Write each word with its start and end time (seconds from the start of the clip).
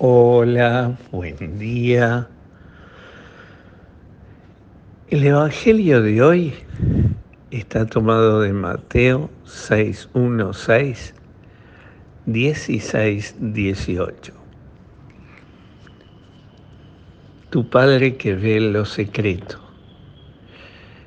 Hola, 0.00 0.96
buen 1.10 1.58
día. 1.58 2.28
El 5.08 5.24
Evangelio 5.24 6.00
de 6.02 6.22
hoy 6.22 6.54
está 7.50 7.84
tomado 7.84 8.42
de 8.42 8.52
Mateo 8.52 9.28
6, 9.42 10.10
1, 10.14 10.52
6, 10.52 11.14
16, 12.26 13.34
18. 13.40 14.32
Tu 17.50 17.68
Padre 17.68 18.16
que 18.16 18.36
ve 18.36 18.60
lo 18.60 18.84
secreto. 18.84 19.58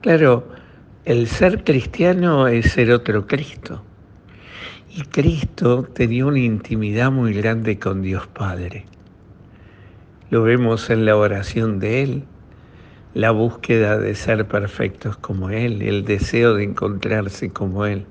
Claro, 0.00 0.48
el 1.04 1.28
ser 1.28 1.62
cristiano 1.62 2.48
es 2.48 2.72
ser 2.72 2.90
otro 2.90 3.28
Cristo. 3.28 3.84
Y 4.94 5.04
Cristo 5.04 5.84
tenía 5.84 6.26
una 6.26 6.40
intimidad 6.40 7.10
muy 7.10 7.32
grande 7.32 7.78
con 7.78 8.02
Dios 8.02 8.26
Padre. 8.26 8.84
Lo 10.28 10.42
vemos 10.42 10.90
en 10.90 11.06
la 11.06 11.16
oración 11.16 11.78
de 11.78 12.02
Él, 12.02 12.24
la 13.14 13.30
búsqueda 13.30 13.96
de 13.96 14.14
ser 14.14 14.46
perfectos 14.46 15.16
como 15.16 15.48
Él, 15.48 15.80
el 15.80 16.04
deseo 16.04 16.52
de 16.52 16.64
encontrarse 16.64 17.48
como 17.48 17.86
Él. 17.86 18.04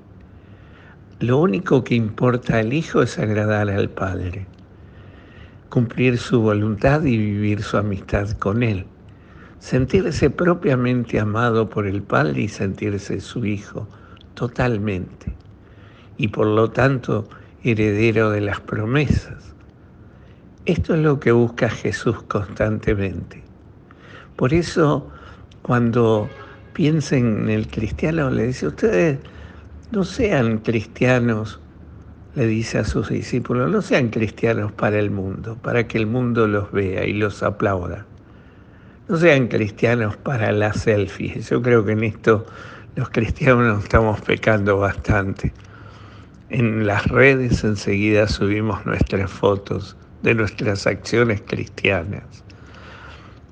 Lo 1.19 1.37
único 1.37 1.83
que 1.83 1.93
importa 1.93 2.57
al 2.57 2.73
Hijo 2.73 3.03
es 3.03 3.19
agradar 3.19 3.69
al 3.69 3.91
Padre, 3.91 4.47
cumplir 5.69 6.17
su 6.17 6.41
voluntad 6.41 7.03
y 7.03 7.15
vivir 7.15 7.61
su 7.61 7.77
amistad 7.77 8.31
con 8.31 8.63
Él, 8.63 8.87
sentirse 9.59 10.31
propiamente 10.31 11.19
amado 11.19 11.69
por 11.69 11.85
el 11.85 12.01
Padre 12.01 12.41
y 12.41 12.47
sentirse 12.47 13.21
su 13.21 13.45
Hijo 13.45 13.87
totalmente 14.33 15.40
y 16.17 16.29
por 16.29 16.47
lo 16.47 16.71
tanto 16.71 17.27
heredero 17.63 18.31
de 18.31 18.41
las 18.41 18.59
promesas. 18.59 19.53
Esto 20.65 20.93
es 20.93 21.01
lo 21.01 21.19
que 21.19 21.31
busca 21.31 21.69
Jesús 21.69 22.21
constantemente. 22.23 23.43
Por 24.35 24.53
eso, 24.53 25.09
cuando 25.61 26.29
piensen 26.73 27.43
en 27.43 27.49
el 27.49 27.67
cristiano, 27.67 28.29
le 28.29 28.47
dice, 28.47 28.67
ustedes 28.67 29.19
no 29.91 30.03
sean 30.03 30.59
cristianos, 30.59 31.59
le 32.35 32.45
dice 32.45 32.77
a 32.79 32.85
sus 32.85 33.09
discípulos, 33.09 33.69
no 33.69 33.81
sean 33.81 34.09
cristianos 34.09 34.71
para 34.71 34.99
el 34.99 35.11
mundo, 35.11 35.57
para 35.61 35.87
que 35.87 35.97
el 35.97 36.07
mundo 36.07 36.47
los 36.47 36.71
vea 36.71 37.05
y 37.05 37.13
los 37.13 37.43
aplauda. 37.43 38.05
No 39.09 39.17
sean 39.17 39.47
cristianos 39.47 40.15
para 40.15 40.51
las 40.51 40.81
selfies. 40.81 41.49
Yo 41.49 41.61
creo 41.61 41.83
que 41.83 41.91
en 41.91 42.03
esto 42.03 42.45
los 42.95 43.09
cristianos 43.09 43.83
estamos 43.83 44.21
pecando 44.21 44.77
bastante. 44.77 45.51
En 46.51 46.85
las 46.85 47.07
redes 47.07 47.63
enseguida 47.63 48.27
subimos 48.27 48.85
nuestras 48.85 49.31
fotos 49.31 49.95
de 50.21 50.35
nuestras 50.35 50.85
acciones 50.85 51.41
cristianas. 51.47 52.43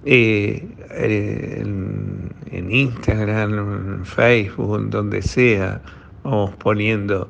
Eh, 0.04 0.68
eh, 0.92 1.62
en, 1.62 2.70
Instagram, 2.70 4.00
en 4.00 4.06
Facebook, 4.06 4.90
donde 4.90 5.22
sea, 5.22 5.82
vamos 6.26 6.54
poniendo 6.58 7.30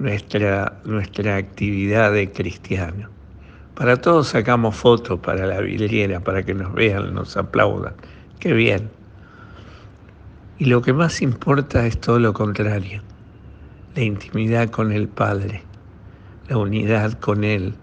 nuestra, 0.00 0.80
nuestra 0.84 1.36
actividad 1.36 2.10
de 2.10 2.32
cristiano. 2.32 3.08
Para 3.76 3.94
todos 3.98 4.26
sacamos 4.26 4.74
fotos 4.74 5.20
para 5.20 5.46
la 5.46 5.60
vidriera, 5.60 6.18
para 6.18 6.42
que 6.42 6.52
nos 6.52 6.74
vean, 6.74 7.14
nos 7.14 7.36
aplaudan. 7.36 7.94
Qué 8.40 8.52
bien. 8.52 8.90
Y 10.58 10.64
lo 10.64 10.82
que 10.82 10.92
más 10.92 11.22
importa 11.22 11.86
es 11.86 11.96
todo 12.00 12.18
lo 12.18 12.32
contrario 12.32 13.02
la 13.96 14.02
intimidad 14.02 14.68
con 14.68 14.92
el 14.92 15.08
Padre, 15.08 15.62
la 16.48 16.58
unidad 16.58 17.14
con 17.14 17.44
Él, 17.44 17.74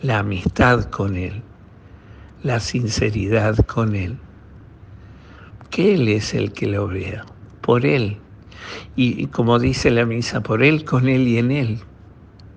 la 0.00 0.20
amistad 0.20 0.84
con 0.84 1.16
Él, 1.16 1.42
la 2.44 2.60
sinceridad 2.60 3.56
con 3.66 3.96
Él. 3.96 4.16
Que 5.70 5.94
Él 5.94 6.06
es 6.06 6.34
el 6.34 6.52
que 6.52 6.68
lo 6.68 6.86
vea, 6.86 7.26
por 7.62 7.84
Él. 7.84 8.16
Y, 8.94 9.26
como 9.26 9.58
dice 9.58 9.90
la 9.90 10.06
misa, 10.06 10.40
por 10.40 10.62
Él, 10.62 10.84
con 10.84 11.08
Él 11.08 11.26
y 11.26 11.38
en 11.38 11.50
Él. 11.50 11.80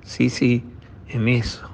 Sí, 0.03 0.29
sí, 0.29 0.63
en 1.09 1.27
eso. 1.27 1.67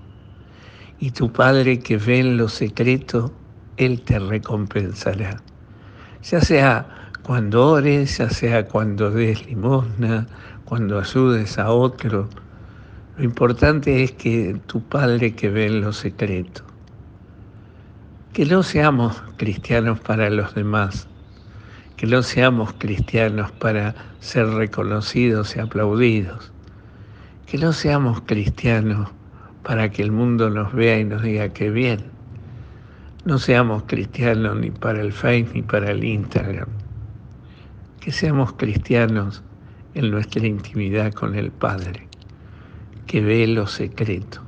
Y 1.00 1.12
tu 1.12 1.34
Padre 1.34 1.80
que 1.80 1.98
ve 1.98 2.20
en 2.20 2.38
lo 2.38 2.48
secreto, 2.48 3.34
Él 3.76 4.02
te 4.04 4.20
recompensará. 4.20 5.44
Ya 6.24 6.40
sea 6.40 7.04
cuando 7.24 7.72
ores, 7.72 8.18
ya 8.20 8.30
sea 8.30 8.66
cuando 8.68 9.12
des 9.12 9.46
limosna, 9.46 10.28
cuando 10.66 11.00
ayudes 11.00 11.58
a 11.60 11.72
otro. 11.72 12.30
Lo 13.18 13.24
importante 13.24 14.04
es 14.04 14.12
que 14.14 14.60
tu 14.66 14.82
Padre 14.82 15.36
que 15.36 15.50
ve 15.50 15.68
en 15.68 15.82
lo 15.82 15.94
secreto. 15.94 16.64
Que 18.34 18.46
no 18.46 18.64
seamos 18.64 19.22
cristianos 19.38 20.00
para 20.00 20.30
los 20.30 20.56
demás, 20.56 21.08
que 21.98 22.08
no 22.08 22.24
seamos 22.24 22.74
cristianos 22.80 23.52
para 23.52 23.94
ser 24.20 24.48
reconocidos 24.48 25.56
y 25.56 25.60
aplaudidos, 25.60 26.52
que 27.46 27.60
no 27.60 27.74
seamos 27.74 28.22
cristianos 28.22 29.10
para 29.62 29.92
que 29.92 30.02
el 30.02 30.12
mundo 30.12 30.50
nos 30.50 30.74
vea 30.74 31.00
y 31.00 31.06
nos 31.06 31.22
diga 31.22 31.50
que 31.50 31.70
bien. 31.70 32.00
No 33.26 33.38
seamos 33.38 33.84
cristianos 33.84 34.58
ni 34.58 34.72
para 34.72 35.02
el 35.02 35.14
Facebook 35.14 35.56
ni 35.56 35.62
para 35.62 35.92
el 35.92 36.04
Instagram. 36.04 36.68
Que 38.02 38.12
seamos 38.12 38.54
cristianos 38.54 39.44
en 39.96 40.12
nuestra 40.12 40.46
intimidad 40.46 41.14
con 41.14 41.36
el 41.36 41.52
Padre, 41.52 42.08
que 43.06 43.22
ve 43.22 43.46
lo 43.48 43.68
secreto. 43.68 44.42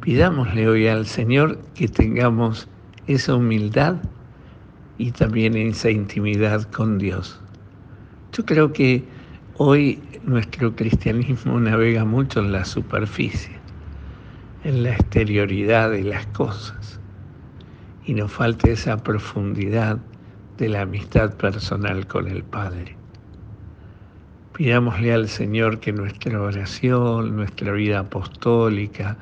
Pidámosle 0.00 0.68
hoy 0.68 0.88
al 0.88 1.06
Señor 1.06 1.58
que 1.74 1.88
tengamos 1.88 2.68
esa 3.06 3.34
humildad 3.34 3.96
y 4.98 5.12
también 5.12 5.56
esa 5.56 5.90
intimidad 5.90 6.62
con 6.64 6.98
Dios. 6.98 7.40
Yo 8.32 8.44
creo 8.44 8.72
que 8.72 9.04
hoy 9.56 10.02
nuestro 10.24 10.74
cristianismo 10.74 11.58
navega 11.58 12.04
mucho 12.04 12.40
en 12.40 12.52
la 12.52 12.64
superficie, 12.64 13.56
en 14.64 14.82
la 14.82 14.92
exterioridad 14.92 15.90
de 15.90 16.04
las 16.04 16.26
cosas, 16.28 17.00
y 18.04 18.14
nos 18.14 18.32
falta 18.32 18.70
esa 18.70 18.96
profundidad 19.02 19.98
de 20.58 20.68
la 20.68 20.82
amistad 20.82 21.34
personal 21.36 22.06
con 22.06 22.28
el 22.28 22.44
Padre. 22.44 22.99
Pidámosle 24.54 25.12
al 25.12 25.28
Señor 25.28 25.78
que 25.78 25.92
nuestra 25.92 26.40
oración, 26.40 27.36
nuestra 27.36 27.72
vida 27.72 28.00
apostólica, 28.00 29.16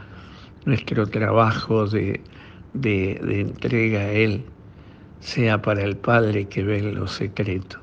nuestro 0.65 1.07
trabajo 1.07 1.87
de, 1.87 2.21
entrega 2.75 4.01
a 4.01 4.11
Él 4.11 4.45
sea 5.21 5.61
para 5.61 5.83
el 5.83 5.97
Padre 5.97 6.47
que 6.47 6.63
ve 6.63 6.79
en 6.79 6.95
lo 6.95 7.07
secreto 7.07 7.79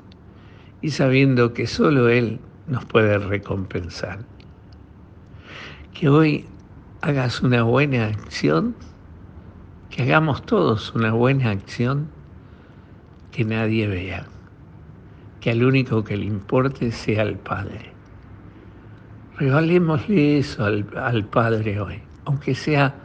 y 0.82 0.90
sabiendo 0.90 1.54
que 1.54 1.68
solo 1.68 2.10
Él 2.10 2.40
nos 2.68 2.84
puede 2.86 3.18
recompensar. 3.20 4.20
Que 5.94 6.10
hoy 6.10 6.46
hagas 7.02 7.42
una 7.42 7.64
buena 7.64 8.08
acción, 8.08 8.76
que 9.92 10.02
hagamos 10.02 10.46
todos 10.46 10.94
una 10.96 11.14
buena 11.14 11.52
acción 11.52 12.08
que 13.32 13.46
nadie 13.46 13.88
vea 13.88 14.28
que 15.46 15.52
al 15.52 15.64
único 15.64 16.04
que 16.04 16.18
le 16.18 16.26
importe 16.26 16.92
sea 16.92 17.22
el 17.22 17.38
Padre. 17.38 17.92
Regalémosle 19.38 20.40
eso 20.40 20.66
al, 20.66 20.88
al 20.98 21.24
Padre 21.24 21.80
hoy, 21.80 22.02
aunque 22.26 22.56
sea 22.56 22.96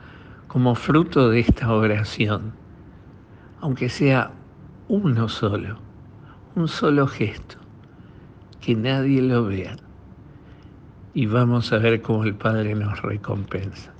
como 0.48 0.74
fruto 0.74 1.28
de 1.28 1.40
esta 1.40 1.70
oración, 1.70 2.54
aunque 3.60 3.90
sea 3.90 4.30
uno 4.88 5.28
solo, 5.28 5.80
un 6.54 6.66
solo 6.66 7.06
gesto, 7.06 7.56
que 8.62 8.74
nadie 8.74 9.20
lo 9.20 9.44
vea. 9.44 9.76
Y 11.12 11.26
vamos 11.26 11.74
a 11.74 11.76
ver 11.76 12.00
cómo 12.00 12.24
el 12.24 12.36
Padre 12.36 12.74
nos 12.74 13.02
recompensa. 13.02 13.92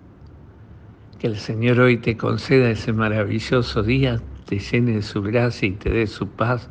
Que 1.19 1.26
el 1.26 1.37
Señor 1.37 1.79
hoy 1.79 1.99
te 1.99 2.17
conceda 2.17 2.70
ese 2.70 2.94
maravilloso 2.94 3.82
día, 3.82 4.19
te 4.47 4.59
llene 4.59 4.93
de 4.93 5.03
su 5.03 5.20
gracia 5.20 5.69
y 5.69 5.73
te 5.73 5.91
dé 5.91 6.06
su 6.06 6.26
paz 6.26 6.70